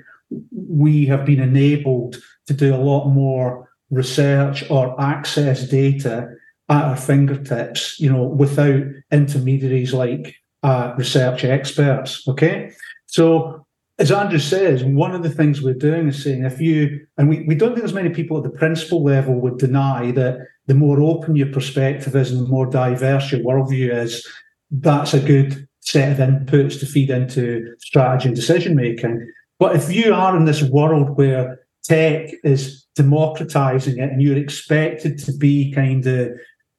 [0.52, 6.28] we have been enabled to do a lot more research or access data
[6.68, 12.28] at our fingertips, you know, without intermediaries like uh, research experts.
[12.28, 12.72] Okay.
[13.06, 13.66] So
[13.98, 17.44] as Andrew says, one of the things we're doing is saying if you, and we,
[17.44, 21.02] we don't think there's many people at the principal level would deny that the more
[21.02, 24.28] open your perspective is and the more diverse your worldview is,
[24.72, 29.32] that's a good set of inputs to feed into strategy and decision making.
[29.60, 35.20] But if you are in this world where tech is democratizing it and you're expected
[35.20, 36.32] to be kind of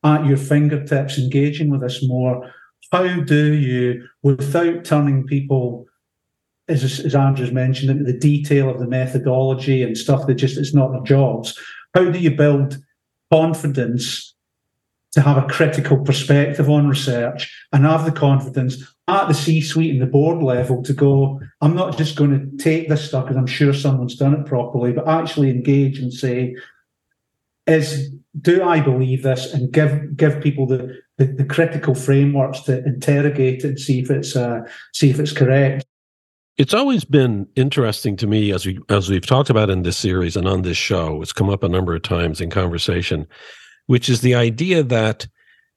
[0.05, 2.53] at your fingertips engaging with us more,
[2.93, 5.87] how do you, without turning people
[6.69, 10.75] as, as Andrew's mentioned, into the detail of the methodology and stuff that just it's
[10.75, 11.57] not their jobs.
[11.95, 12.79] How do you build
[13.31, 14.35] confidence
[15.13, 20.03] to have a critical perspective on research and have the confidence at the C-suite and
[20.03, 23.47] the board level to go, I'm not just going to take this stuff because I'm
[23.47, 26.55] sure someone's done it properly, but actually engage and say,
[27.67, 28.11] is
[28.41, 33.65] do I believe this and give give people the, the, the critical frameworks to interrogate
[33.65, 34.61] it and see if it's uh,
[34.93, 35.85] see if it's correct.
[36.59, 40.37] It's always been interesting to me as we as we've talked about in this series
[40.37, 41.21] and on this show.
[41.21, 43.27] It's come up a number of times in conversation,
[43.87, 45.27] which is the idea that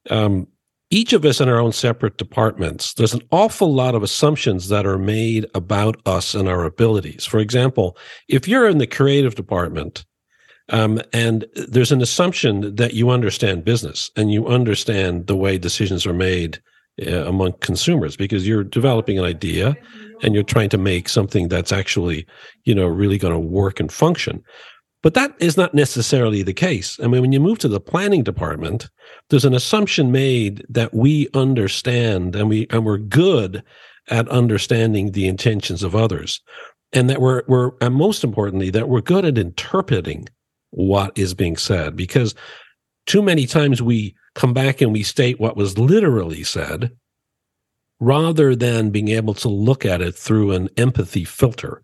[0.10, 0.48] um,
[0.89, 4.86] each of us in our own separate departments, there's an awful lot of assumptions that
[4.86, 7.26] are made about us and our abilities.
[7.26, 7.98] For example,
[8.30, 10.06] if you're in the creative department,
[10.70, 16.06] um, and there's an assumption that you understand business and you understand the way decisions
[16.06, 16.62] are made
[17.06, 19.76] uh, among consumers because you're developing an idea
[20.22, 22.26] and you're trying to make something that's actually,
[22.66, 24.44] you know, really going to work and function.
[25.02, 27.00] But that is not necessarily the case.
[27.02, 28.90] I mean, when you move to the planning department,
[29.30, 33.64] there's an assumption made that we understand and we and we're good
[34.10, 36.42] at understanding the intentions of others.
[36.92, 40.28] And that we're we're and most importantly, that we're good at interpreting
[40.72, 41.96] what is being said.
[41.96, 42.36] Because
[43.06, 46.91] too many times we come back and we state what was literally said
[47.99, 51.84] rather than being able to look at it through an empathy filter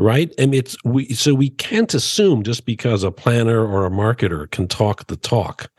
[0.00, 0.32] right?
[0.38, 4.66] And it's we so we can't assume just because a planner or a marketer can
[4.66, 5.70] talk the talk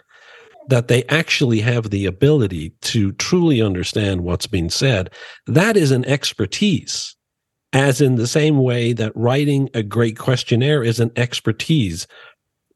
[0.67, 5.09] that they actually have the ability to truly understand what's being said.
[5.47, 7.15] That is an expertise
[7.73, 12.05] as in the same way that writing a great questionnaire is an expertise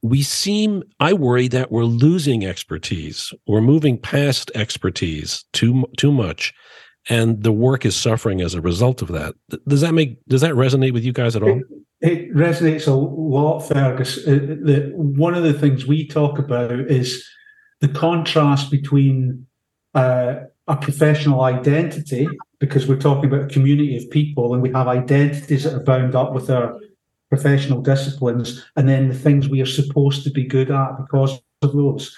[0.10, 6.54] we seem i worry that we're losing expertise we're moving past expertise too too much
[7.10, 9.36] and the work is suffering as a result of that.
[9.68, 11.50] Does that make does that resonate with you guys at all?
[11.50, 11.66] It,
[12.02, 14.18] it resonates a lot, Fergus.
[14.28, 17.26] Uh, the, one of the things we talk about is
[17.82, 19.46] the contrast between
[19.94, 20.36] uh,
[20.68, 22.28] a professional identity,
[22.60, 26.16] because we're talking about a community of people, and we have identities that are bound
[26.16, 26.80] up with our
[27.30, 31.74] professional disciplines, and then the things we are supposed to be good at because of
[31.74, 32.16] those,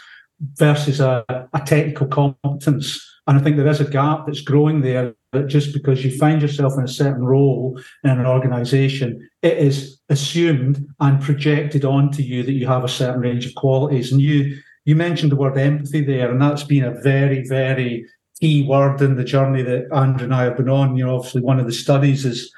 [0.55, 5.13] versus a, a technical competence and I think there is a gap that's growing there
[5.33, 9.99] that just because you find yourself in a certain role in an organization, it is
[10.07, 14.13] assumed and projected onto you that you have a certain range of qualities.
[14.13, 18.05] And you you mentioned the word empathy there, and that's been a very, very
[18.39, 20.95] key word in the journey that Andrew and I have been on.
[20.95, 22.49] You know, obviously one of the studies is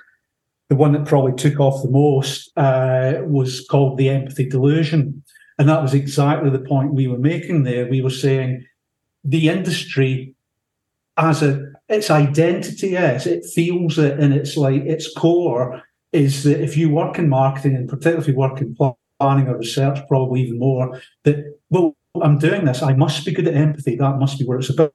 [0.69, 5.23] the one that probably took off the most uh, was called the empathy delusion.
[5.58, 7.88] And that was exactly the point we were making there.
[7.88, 8.65] We were saying
[9.23, 10.36] the industry
[11.17, 16.62] as a its identity is, it feels it and it's like its core is that
[16.62, 18.75] if you work in marketing and particularly if you work in
[19.19, 21.38] planning or research, probably even more, that
[21.69, 23.95] well, I'm doing this, I must be good at empathy.
[23.95, 24.93] That must be what it's about.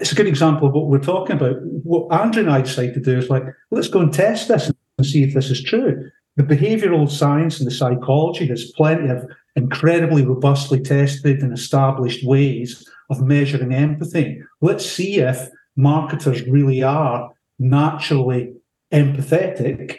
[0.00, 1.56] It's a good example of what we're talking about.
[1.62, 5.06] What Andrew and I decided to do is like, let's go and test this and
[5.06, 6.10] see if this is true.
[6.36, 12.88] The behavioral science and the psychology has plenty of incredibly robustly tested and established ways
[13.08, 14.42] of measuring empathy.
[14.60, 18.54] Let's see if marketers really are naturally
[18.92, 19.98] empathetic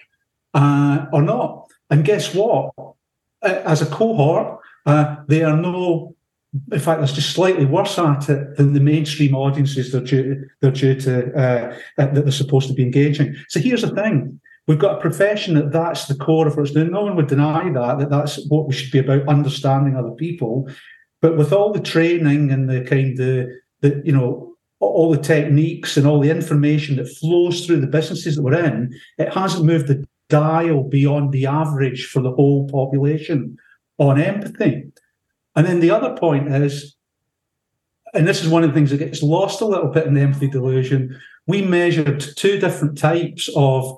[0.54, 1.70] uh, or not.
[1.90, 2.74] And guess what?
[3.42, 6.15] As a cohort, uh, they are no.
[6.72, 10.72] In fact, it's just slightly worse at it than the mainstream audiences they're due, they're
[10.72, 13.36] due to uh, that they're supposed to be engaging.
[13.50, 16.74] So here's the thing: we've got a profession that that's the core of what it's
[16.74, 16.92] doing.
[16.92, 20.70] No one would deny that that that's what we should be about: understanding other people.
[21.22, 23.48] But with all the training and the kind of
[23.82, 28.36] the you know all the techniques and all the information that flows through the businesses
[28.36, 33.58] that we're in, it hasn't moved the dial beyond the average for the whole population
[33.98, 34.84] on empathy.
[35.56, 36.96] And then the other point is,
[38.14, 40.22] and this is one of the things that gets lost a little bit in the
[40.22, 43.98] empathy delusion, we measured two different types of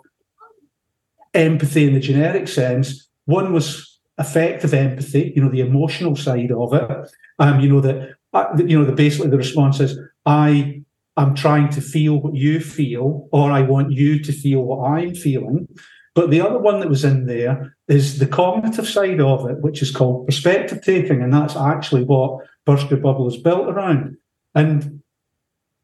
[1.33, 3.09] empathy in the generic sense.
[3.25, 7.09] One was affective empathy, you know, the emotional side of it.
[7.39, 10.81] Um, you know that uh, you know the basically the response is I
[11.17, 15.13] am trying to feel what you feel, or I want you to feel what I'm
[15.13, 15.67] feeling.
[16.15, 19.81] But the other one that was in there is the cognitive side of it, which
[19.81, 24.17] is called perspective taking, and that's actually what Your Bubble is built around.
[24.53, 25.01] And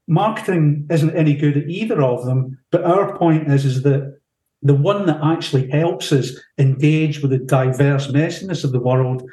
[0.08, 2.58] marketing isn't any good at either of them.
[2.72, 4.20] But our point is, is that
[4.62, 9.24] the one that actually helps us engage with the diverse messiness of the world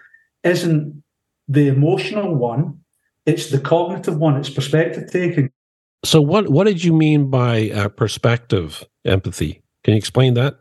[0.43, 1.03] isn't
[1.49, 2.79] the emotional one,
[3.27, 5.51] it's the cognitive one, it's perspective taking.
[6.05, 9.63] So, what, what did you mean by uh, perspective empathy?
[9.85, 10.59] Can you explain that?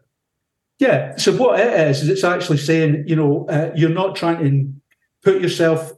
[0.79, 1.17] Yeah.
[1.17, 4.73] So, what it is, is it's actually saying, you know, uh, you're not trying to
[5.23, 5.91] put yourself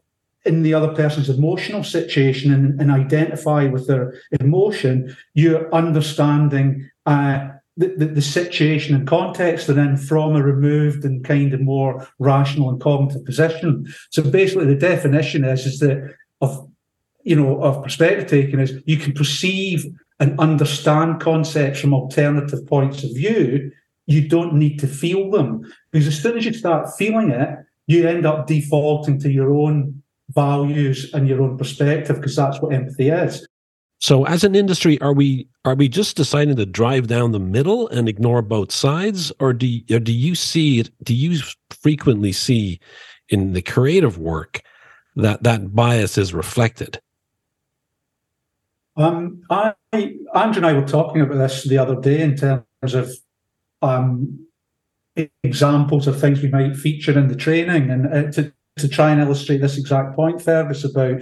[0.43, 5.15] in the other person's emotional situation and, and identify with their emotion.
[5.35, 11.23] You're understanding uh, the, the, the, situation and context they're in from a removed and
[11.23, 13.85] kind of more rational and cognitive position.
[14.09, 16.67] So basically, the definition is is that of
[17.23, 19.85] you know of perspective taking is you can perceive
[20.19, 23.71] and understand concepts from alternative points of view.
[24.11, 27.49] You don't need to feel them because as soon as you start feeling it,
[27.87, 32.73] you end up defaulting to your own values and your own perspective because that's what
[32.73, 33.47] empathy is.
[33.99, 37.87] So, as an industry, are we are we just deciding to drive down the middle
[37.89, 40.89] and ignore both sides, or do you, or do you see it?
[41.03, 41.39] Do you
[41.69, 42.79] frequently see
[43.29, 44.61] in the creative work
[45.15, 46.99] that that bias is reflected?
[48.97, 53.11] Um, I, Andrew and I were talking about this the other day in terms of
[53.81, 54.47] um,
[55.43, 59.21] examples of things we might feature in the training, and uh, to to try and
[59.21, 61.21] illustrate this exact point, Fergus, about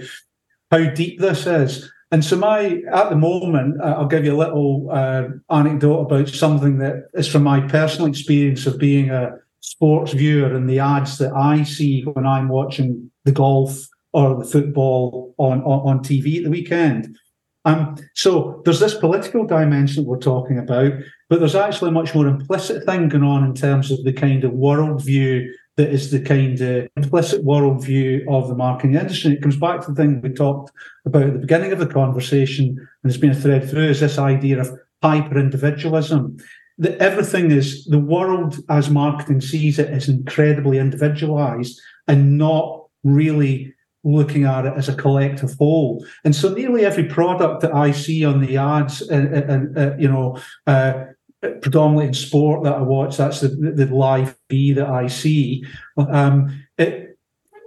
[0.70, 1.90] how deep this is.
[2.12, 6.28] And so, my at the moment, uh, I'll give you a little uh, anecdote about
[6.28, 11.18] something that is from my personal experience of being a sports viewer and the ads
[11.18, 16.38] that I see when I'm watching the golf or the football on, on, on TV
[16.38, 17.16] at the weekend.
[17.64, 20.92] Um, so there's this political dimension we're talking about,
[21.30, 24.42] but there's actually a much more implicit thing going on in terms of the kind
[24.42, 29.32] of worldview that is the kind of implicit worldview of the marketing industry.
[29.32, 30.72] It comes back to the thing we talked
[31.06, 34.18] about at the beginning of the conversation, and it's been a thread through, is this
[34.18, 36.36] idea of hyper individualism.
[36.78, 43.72] That everything is the world as marketing sees it is incredibly individualized and not really
[44.02, 46.04] looking at it as a collective whole.
[46.24, 50.08] And so nearly every product that I see on the ads and, and uh, you
[50.08, 51.04] know, uh,
[51.40, 55.64] predominantly in sport that I watch, that's the, the live B that I see.
[55.96, 57.18] Um, it,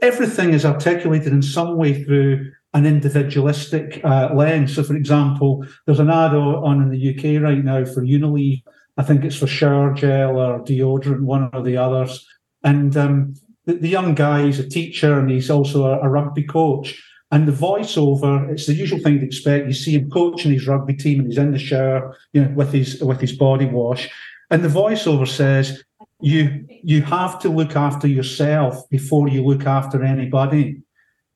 [0.01, 4.76] everything is articulated in some way through an individualistic uh, lens.
[4.76, 8.63] So, for example, there's an ad on in the UK right now for Unilever.
[8.97, 12.28] I think it's for shower gel or deodorant, one or the others.
[12.63, 13.34] And um,
[13.65, 17.01] the, the, young guy is a teacher and he's also a, a rugby coach.
[17.34, 19.65] And the voiceover, it's the usual thing to expect.
[19.65, 22.71] You see him coaching his rugby team and he's in the shower, you know, with
[22.71, 24.03] his with his body wash.
[24.51, 25.84] And the voiceover says,
[26.21, 26.43] you
[26.91, 30.84] you have to look after yourself before you look after anybody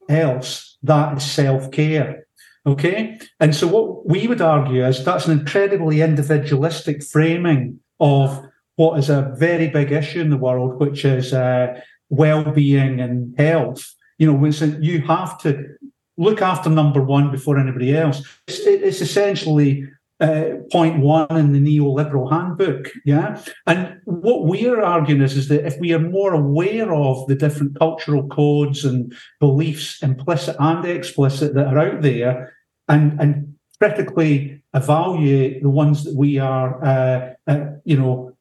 [0.08, 0.78] else.
[0.84, 2.28] That is self-care.
[2.68, 3.20] Okay.
[3.39, 8.45] And so what we would argue is that's an incredibly individualistic framing of
[8.76, 13.95] what is a very big issue in the world, which is uh, well-being and health.
[14.20, 15.52] You know, Winston, you have to
[16.18, 18.24] look after number one before anybody else.
[18.47, 19.88] It's, it's essentially
[20.20, 22.89] uh, point one in the neoliberal handbook.
[23.05, 23.41] Yeah.
[23.68, 27.78] And what we're arguing is, is that if we are more aware of the different
[27.78, 32.53] cultural codes and beliefs, implicit and explicit, that are out there,
[32.88, 38.36] and, and critically evaluate the ones that we are, uh, uh, you know,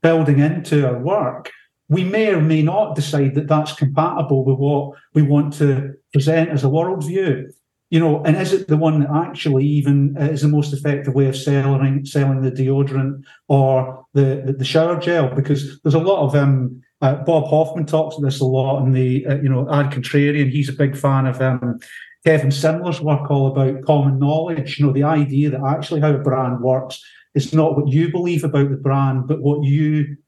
[0.00, 1.50] building into our work,
[1.88, 6.50] we may or may not decide that that's compatible with what we want to present
[6.50, 7.50] as a worldview.
[7.90, 11.26] You know, and is it the one that actually even is the most effective way
[11.26, 15.34] of selling selling the deodorant or the the, shower gel?
[15.34, 18.92] Because there's a lot of um, uh, Bob Hoffman talks about this a lot in
[18.92, 20.50] the uh, you know Ad Contrarian.
[20.50, 21.78] He's a big fan of um,
[22.26, 24.78] Kevin Simler's work all about common knowledge.
[24.78, 27.02] You know, the idea that actually how a brand works
[27.34, 30.18] is not what you believe about the brand, but what you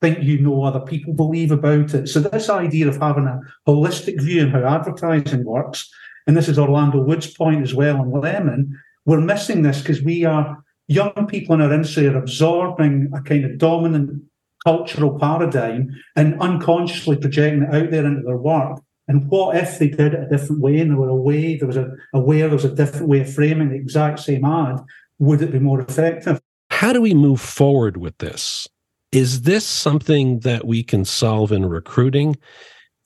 [0.00, 2.08] think you know other people believe about it.
[2.08, 5.88] So this idea of having a holistic view on how advertising works,
[6.26, 10.24] and this is Orlando Wood's point as well on Lemon, we're missing this because we
[10.24, 14.22] are young people in our industry are absorbing a kind of dominant
[14.64, 18.80] cultural paradigm and unconsciously projecting it out there into their work.
[19.06, 21.66] And what if they did it a different way and there were a way, there
[21.66, 24.80] was a, a way, there was a different way of framing the exact same ad?
[25.18, 26.40] Would it be more effective?
[26.70, 28.66] How do we move forward with this?
[29.14, 32.36] Is this something that we can solve in recruiting?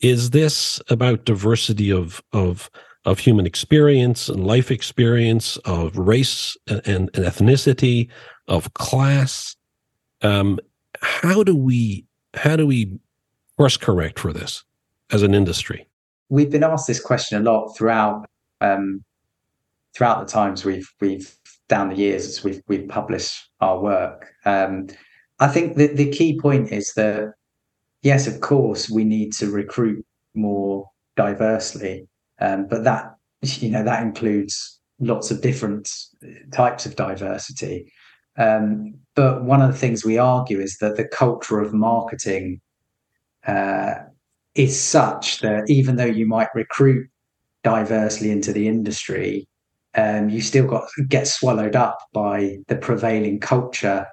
[0.00, 2.70] Is this about diversity of of
[3.04, 8.08] of human experience and life experience, of race and, and ethnicity,
[8.48, 9.54] of class?
[10.22, 10.58] Um,
[11.02, 12.98] how do we how do we
[13.58, 14.64] course correct for this
[15.12, 15.86] as an industry?
[16.30, 18.24] We've been asked this question a lot throughout
[18.62, 19.04] um,
[19.94, 21.36] throughout the times we've we've
[21.68, 24.32] down the years as we've we've published our work.
[24.46, 24.86] Um,
[25.40, 27.32] I think that the key point is that
[28.02, 30.86] yes, of course, we need to recruit more
[31.16, 32.08] diversely,
[32.40, 35.88] um, but that you know that includes lots of different
[36.52, 37.92] types of diversity.
[38.36, 42.60] Um, but one of the things we argue is that the culture of marketing
[43.46, 43.94] uh,
[44.54, 47.08] is such that even though you might recruit
[47.64, 49.48] diversely into the industry,
[49.94, 54.06] um, you still got get swallowed up by the prevailing culture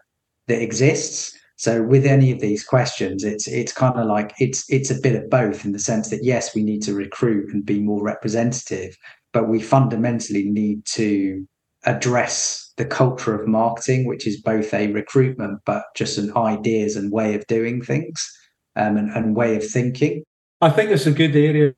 [0.48, 1.38] that exists.
[1.58, 5.16] So with any of these questions, it's it's kind of like it's it's a bit
[5.16, 8.98] of both in the sense that yes, we need to recruit and be more representative,
[9.32, 11.48] but we fundamentally need to
[11.86, 17.12] address the culture of marketing, which is both a recruitment but just an ideas and
[17.12, 18.30] way of doing things
[18.76, 20.24] um, and, and way of thinking.
[20.62, 21.74] I think it's a good area,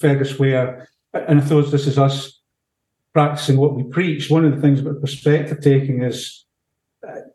[0.00, 2.40] Fergus, where and I thought this is us
[3.12, 4.30] practicing what we preach.
[4.30, 6.44] One of the things about perspective taking is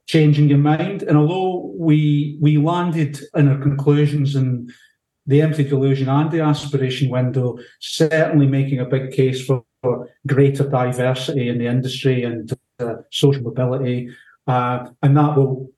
[0.07, 1.03] changing your mind.
[1.03, 4.71] And although we we landed in our conclusions in
[5.27, 9.63] the empathy delusion and the aspiration window, certainly making a big case for
[10.27, 14.09] greater diversity in the industry and uh, social mobility.
[14.47, 15.71] Uh, and that will,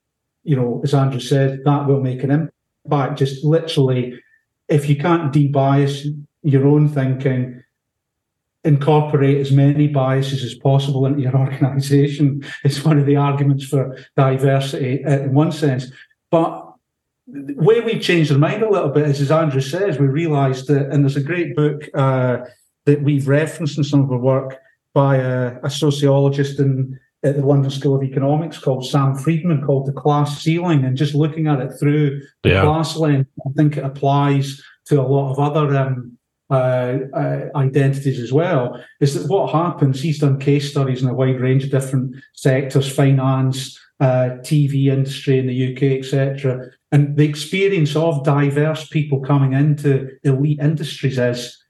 [0.44, 2.50] you know, as Andrew said, that will make an
[2.86, 3.18] impact.
[3.18, 4.18] Just literally,
[4.68, 6.06] if you can't debias
[6.42, 7.62] your own thinking,
[8.68, 12.44] incorporate as many biases as possible into your organization.
[12.62, 15.90] It's one of the arguments for diversity uh, in one sense.
[16.30, 16.66] But
[17.26, 20.90] where we changed our mind a little bit is, as Andrew says, we realised that,
[20.90, 22.38] and there's a great book uh,
[22.84, 24.58] that we've referenced in some of our work
[24.94, 29.86] by a, a sociologist in, at the London School of Economics called Sam Friedman called
[29.86, 30.84] The Class Ceiling.
[30.84, 32.62] And just looking at it through the yeah.
[32.62, 36.17] class lens, I think it applies to a lot of other um,
[36.50, 38.82] uh, uh, identities as well.
[39.00, 40.00] Is that what happens?
[40.00, 45.38] He's done case studies in a wide range of different sectors, finance, uh, TV industry
[45.38, 46.70] in the UK, etc.
[46.90, 51.62] And the experience of diverse people coming into elite industries is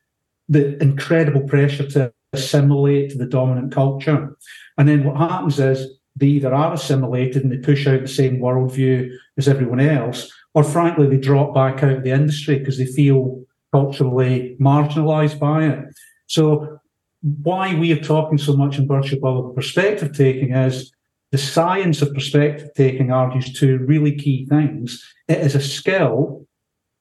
[0.48, 4.36] the incredible pressure to assimilate to the dominant culture.
[4.76, 8.38] And then what happens is they either are assimilated and they push out the same
[8.38, 12.86] worldview as everyone else, or frankly, they drop back out of the industry because they
[12.86, 15.84] feel culturally marginalized by it.
[16.26, 16.80] So,
[17.22, 20.92] why we are talking so much in Burst Your Bubble perspective taking is
[21.32, 25.02] the science of perspective taking argues two really key things.
[25.26, 26.46] It is a skill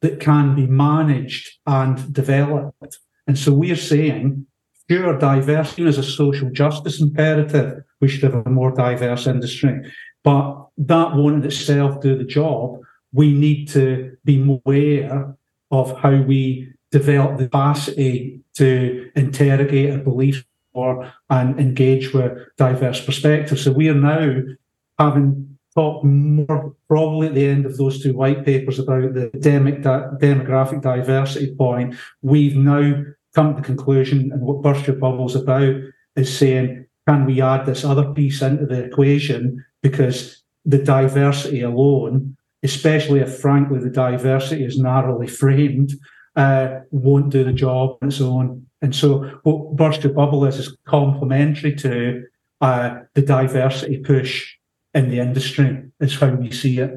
[0.02, 3.00] that can be managed and developed.
[3.28, 4.46] And so we're saying
[4.88, 7.84] pure diversity is a social justice imperative.
[8.02, 9.82] We should have a more diverse industry.
[10.24, 12.80] But that won't in itself do the job.
[13.14, 15.36] We need to be aware
[15.72, 23.04] of how we develop the capacity to interrogate a belief or and engage with diverse
[23.04, 23.64] perspectives.
[23.64, 24.42] So we are now
[24.98, 29.84] having talked more probably at the end of those two white papers about the demic,
[30.20, 31.96] demographic diversity point.
[32.22, 33.04] We've now
[33.36, 35.76] come to the conclusion, and what Burst Your Bubbles about
[36.16, 39.64] is saying, can we add this other piece into the equation?
[39.84, 45.94] Because the diversity alone, especially if frankly the diversity is narrowly framed,
[46.36, 48.66] uh, won't do the job on its own.
[48.82, 52.24] And so, what Burst Your Bubble is is complementary to
[52.62, 54.54] uh, the diversity push
[54.94, 55.84] in the industry.
[56.00, 56.92] Is how we see it.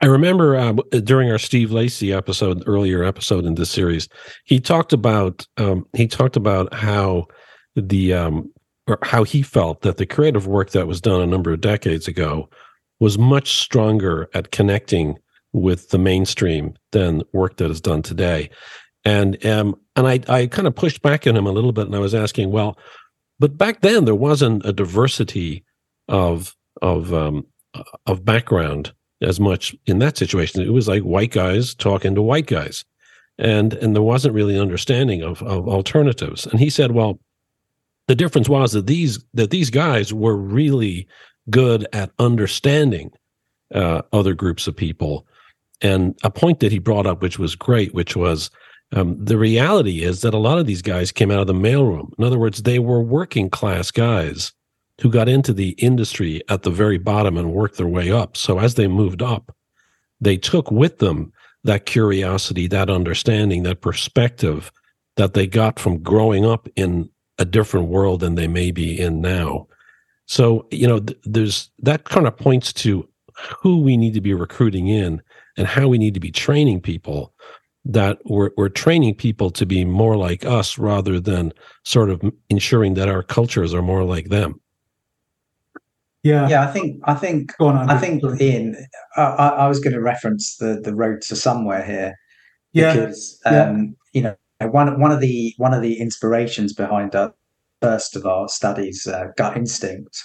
[0.00, 0.72] I remember uh,
[1.04, 4.08] during our Steve Lacy episode, earlier episode in this series,
[4.44, 7.26] he talked about um, he talked about how
[7.74, 8.50] the um,
[8.86, 12.08] or how he felt that the creative work that was done a number of decades
[12.08, 12.48] ago
[13.00, 15.18] was much stronger at connecting
[15.52, 18.50] with the mainstream than work that is done today.
[19.04, 21.94] And um, and I I kind of pushed back at him a little bit, and
[21.94, 22.76] I was asking, well,
[23.38, 25.64] but back then there wasn't a diversity
[26.08, 27.46] of of um,
[28.06, 28.92] of background
[29.22, 30.62] as much in that situation.
[30.62, 32.84] It was like white guys talking to white guys,
[33.38, 36.46] and and there wasn't really understanding of of alternatives.
[36.46, 37.20] And he said, well,
[38.08, 41.06] the difference was that these that these guys were really
[41.50, 43.10] good at understanding
[43.74, 45.26] uh, other groups of people.
[45.82, 48.50] And a point that he brought up, which was great, which was
[48.92, 52.12] um, the reality is that a lot of these guys came out of the mailroom.
[52.18, 54.52] In other words, they were working class guys
[55.00, 58.36] who got into the industry at the very bottom and worked their way up.
[58.36, 59.54] So as they moved up,
[60.20, 61.32] they took with them
[61.64, 64.72] that curiosity, that understanding, that perspective
[65.16, 69.20] that they got from growing up in a different world than they may be in
[69.20, 69.66] now.
[70.26, 73.08] So, you know, th- there's that kind of points to
[73.60, 75.22] who we need to be recruiting in
[75.56, 77.32] and how we need to be training people
[77.84, 81.52] that we're, we're training people to be more like us rather than
[81.84, 82.20] sort of
[82.50, 84.60] ensuring that our cultures are more like them.
[86.24, 86.68] Yeah, yeah.
[86.68, 88.74] I think I think on, I think Ian.
[89.16, 92.16] I, I, was going to reference the the road to somewhere here
[92.72, 92.92] yeah.
[92.92, 93.84] because um, yeah.
[94.12, 97.32] you know one one of the one of the inspirations behind the
[97.80, 100.22] first of our studies, uh, gut instinct,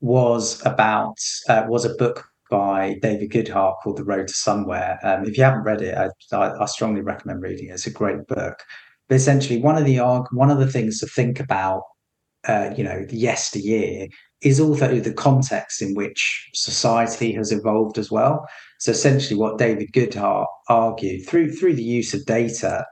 [0.00, 1.16] was about
[1.48, 4.98] uh, was a book by David Goodhart called The Road to Somewhere.
[5.02, 7.72] Um, if you haven't read it, I, I, I, strongly recommend reading it.
[7.72, 8.58] It's a great book.
[9.08, 9.98] But essentially, one of the
[10.32, 11.84] one of the things to think about,
[12.46, 14.08] uh, you know, the yesteryear
[14.42, 18.46] is also the context in which society has evolved as well.
[18.80, 22.84] So essentially, what David Goodhart argued through through the use of data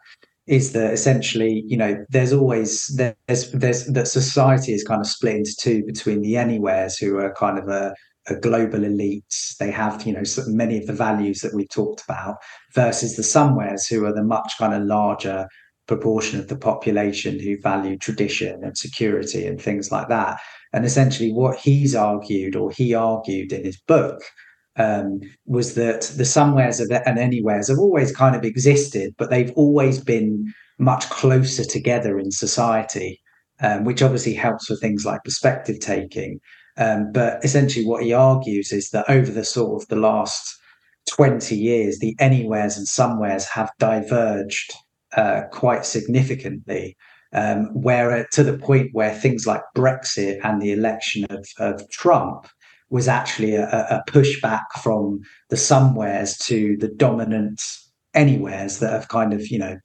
[0.51, 5.37] is that essentially, you know, there's always there's there's that society is kind of split
[5.37, 7.95] into two between the anywheres who are kind of a
[8.29, 9.57] a global elites.
[9.59, 12.37] They have, you know, many of the values that we've talked about
[12.75, 15.47] versus the somewheres who are the much kind of larger
[15.87, 20.41] proportion of the population who value tradition and security and things like that.
[20.73, 24.21] And essentially, what he's argued, or he argued in his book,
[24.81, 30.03] um, was that the somewheres and anywheres have always kind of existed, but they've always
[30.03, 33.21] been much closer together in society
[33.61, 36.41] um, which obviously helps for things like perspective taking.
[36.77, 40.57] Um, but essentially, what he argues is that over the sort of the last
[41.11, 44.73] 20 years, the anywheres and somewheres have diverged
[45.17, 46.97] uh, quite significantly.
[47.33, 52.49] Um, where to the point where things like Brexit and the election of, of Trump
[52.91, 57.63] was actually a, a, pushback from the somewheres to the dominant
[58.15, 59.79] anywheres that have kind of you know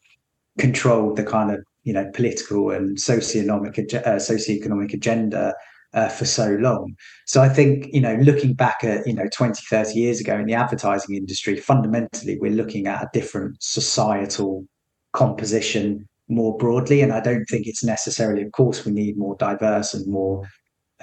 [0.58, 5.53] controlled the kind of you know political and socioeconomic uh, socioeconomic agenda
[5.95, 6.95] uh, for so long.
[7.26, 10.45] So I think, you know, looking back at, you know, 20, 30 years ago in
[10.45, 14.66] the advertising industry, fundamentally, we're looking at a different societal
[15.14, 17.01] composition more broadly.
[17.01, 20.43] And I don't think it's necessarily, of course, we need more diverse and more,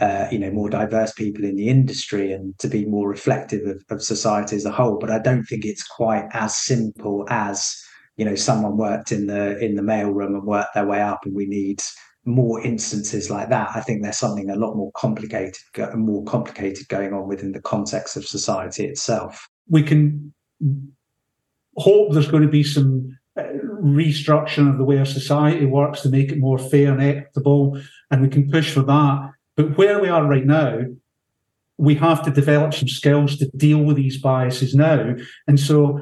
[0.03, 3.85] uh, you know, more diverse people in the industry and to be more reflective of,
[3.89, 4.99] of society as a whole.
[4.99, 7.81] But I don't think it's quite as simple as,
[8.17, 11.37] you know, someone worked in the in the mailroom and worked their way up and
[11.37, 11.81] we need
[12.25, 13.71] more instances like that.
[13.77, 15.63] I think there's something a lot more complicated,
[15.95, 19.49] more complicated going on within the context of society itself.
[19.69, 20.35] We can
[21.77, 23.45] hope there's going to be some uh,
[23.81, 27.81] restructuring of the way our society works to make it more fair and equitable,
[28.11, 29.31] and we can push for that.
[29.57, 30.81] But where we are right now,
[31.79, 35.15] we have to develop some skills to deal with these biases now.
[35.47, 36.01] And so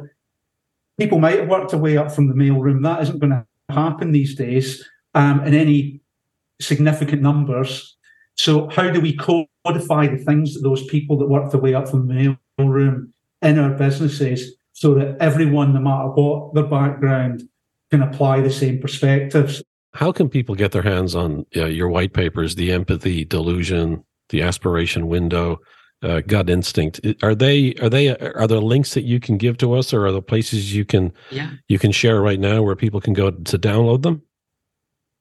[0.98, 2.82] people might have worked their way up from the mailroom.
[2.82, 6.01] That isn't going to happen these days um, in any
[6.61, 7.96] significant numbers.
[8.36, 11.88] So, how do we codify the things that those people that work their way up
[11.88, 13.11] from the mailroom
[13.42, 17.42] in our businesses so that everyone, no matter what their background,
[17.90, 19.62] can apply the same perspectives?
[19.93, 24.43] How can people get their hands on uh, your white papers, the empathy delusion, the
[24.43, 25.59] aspiration window,
[26.03, 27.01] uh, gut instinct?
[27.22, 30.12] Are they are they are there links that you can give to us, or are
[30.12, 31.51] there places you can yeah.
[31.68, 34.22] you can share right now where people can go to download them?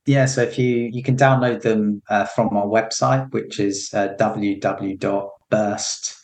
[0.10, 4.16] yeah, so if you you can download them uh, from our website, which is uh,
[4.20, 6.16] www.burst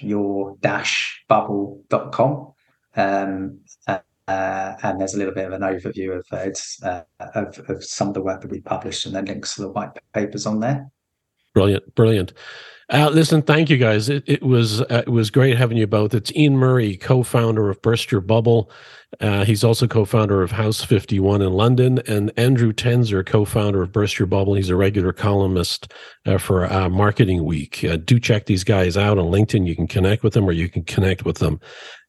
[0.00, 0.56] your
[1.28, 2.52] bubble.com.
[2.96, 3.60] Um,
[4.28, 6.26] uh, and there's a little bit of an overview of,
[6.82, 7.02] uh,
[7.34, 9.90] of, of some of the work that we published and then links to the white
[10.12, 10.90] papers on there.
[11.54, 12.34] Brilliant, brilliant.
[12.90, 14.08] Uh, listen, thank you guys.
[14.08, 16.14] It, it was uh, it was great having you both.
[16.14, 18.70] It's Ian Murray, co-founder of Burst Your Bubble.
[19.20, 24.18] Uh, he's also co-founder of House 51 in London, and Andrew Tenzer, co-founder of Burst
[24.18, 24.54] Your Bubble.
[24.54, 25.92] He's a regular columnist
[26.24, 27.84] uh, for uh, Marketing Week.
[27.84, 29.66] Uh, do check these guys out on LinkedIn.
[29.66, 31.60] You can connect with them, or you can connect with them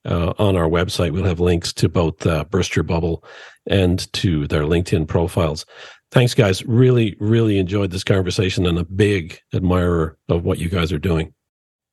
[0.05, 1.11] on our website.
[1.11, 3.23] We'll have links to both uh, Burst Your Bubble
[3.67, 5.65] and to their LinkedIn profiles.
[6.11, 6.65] Thanks, guys.
[6.65, 11.33] Really, really enjoyed this conversation and a big admirer of what you guys are doing.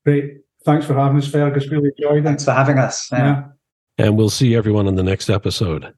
[0.05, 0.39] Great.
[0.65, 1.69] Thanks for having us, Fergus.
[1.69, 2.25] Really enjoyed it.
[2.25, 3.09] Thanks for having us.
[3.13, 3.19] Yeah.
[3.19, 3.45] yeah.
[3.99, 5.93] And we'll see everyone on the next episode.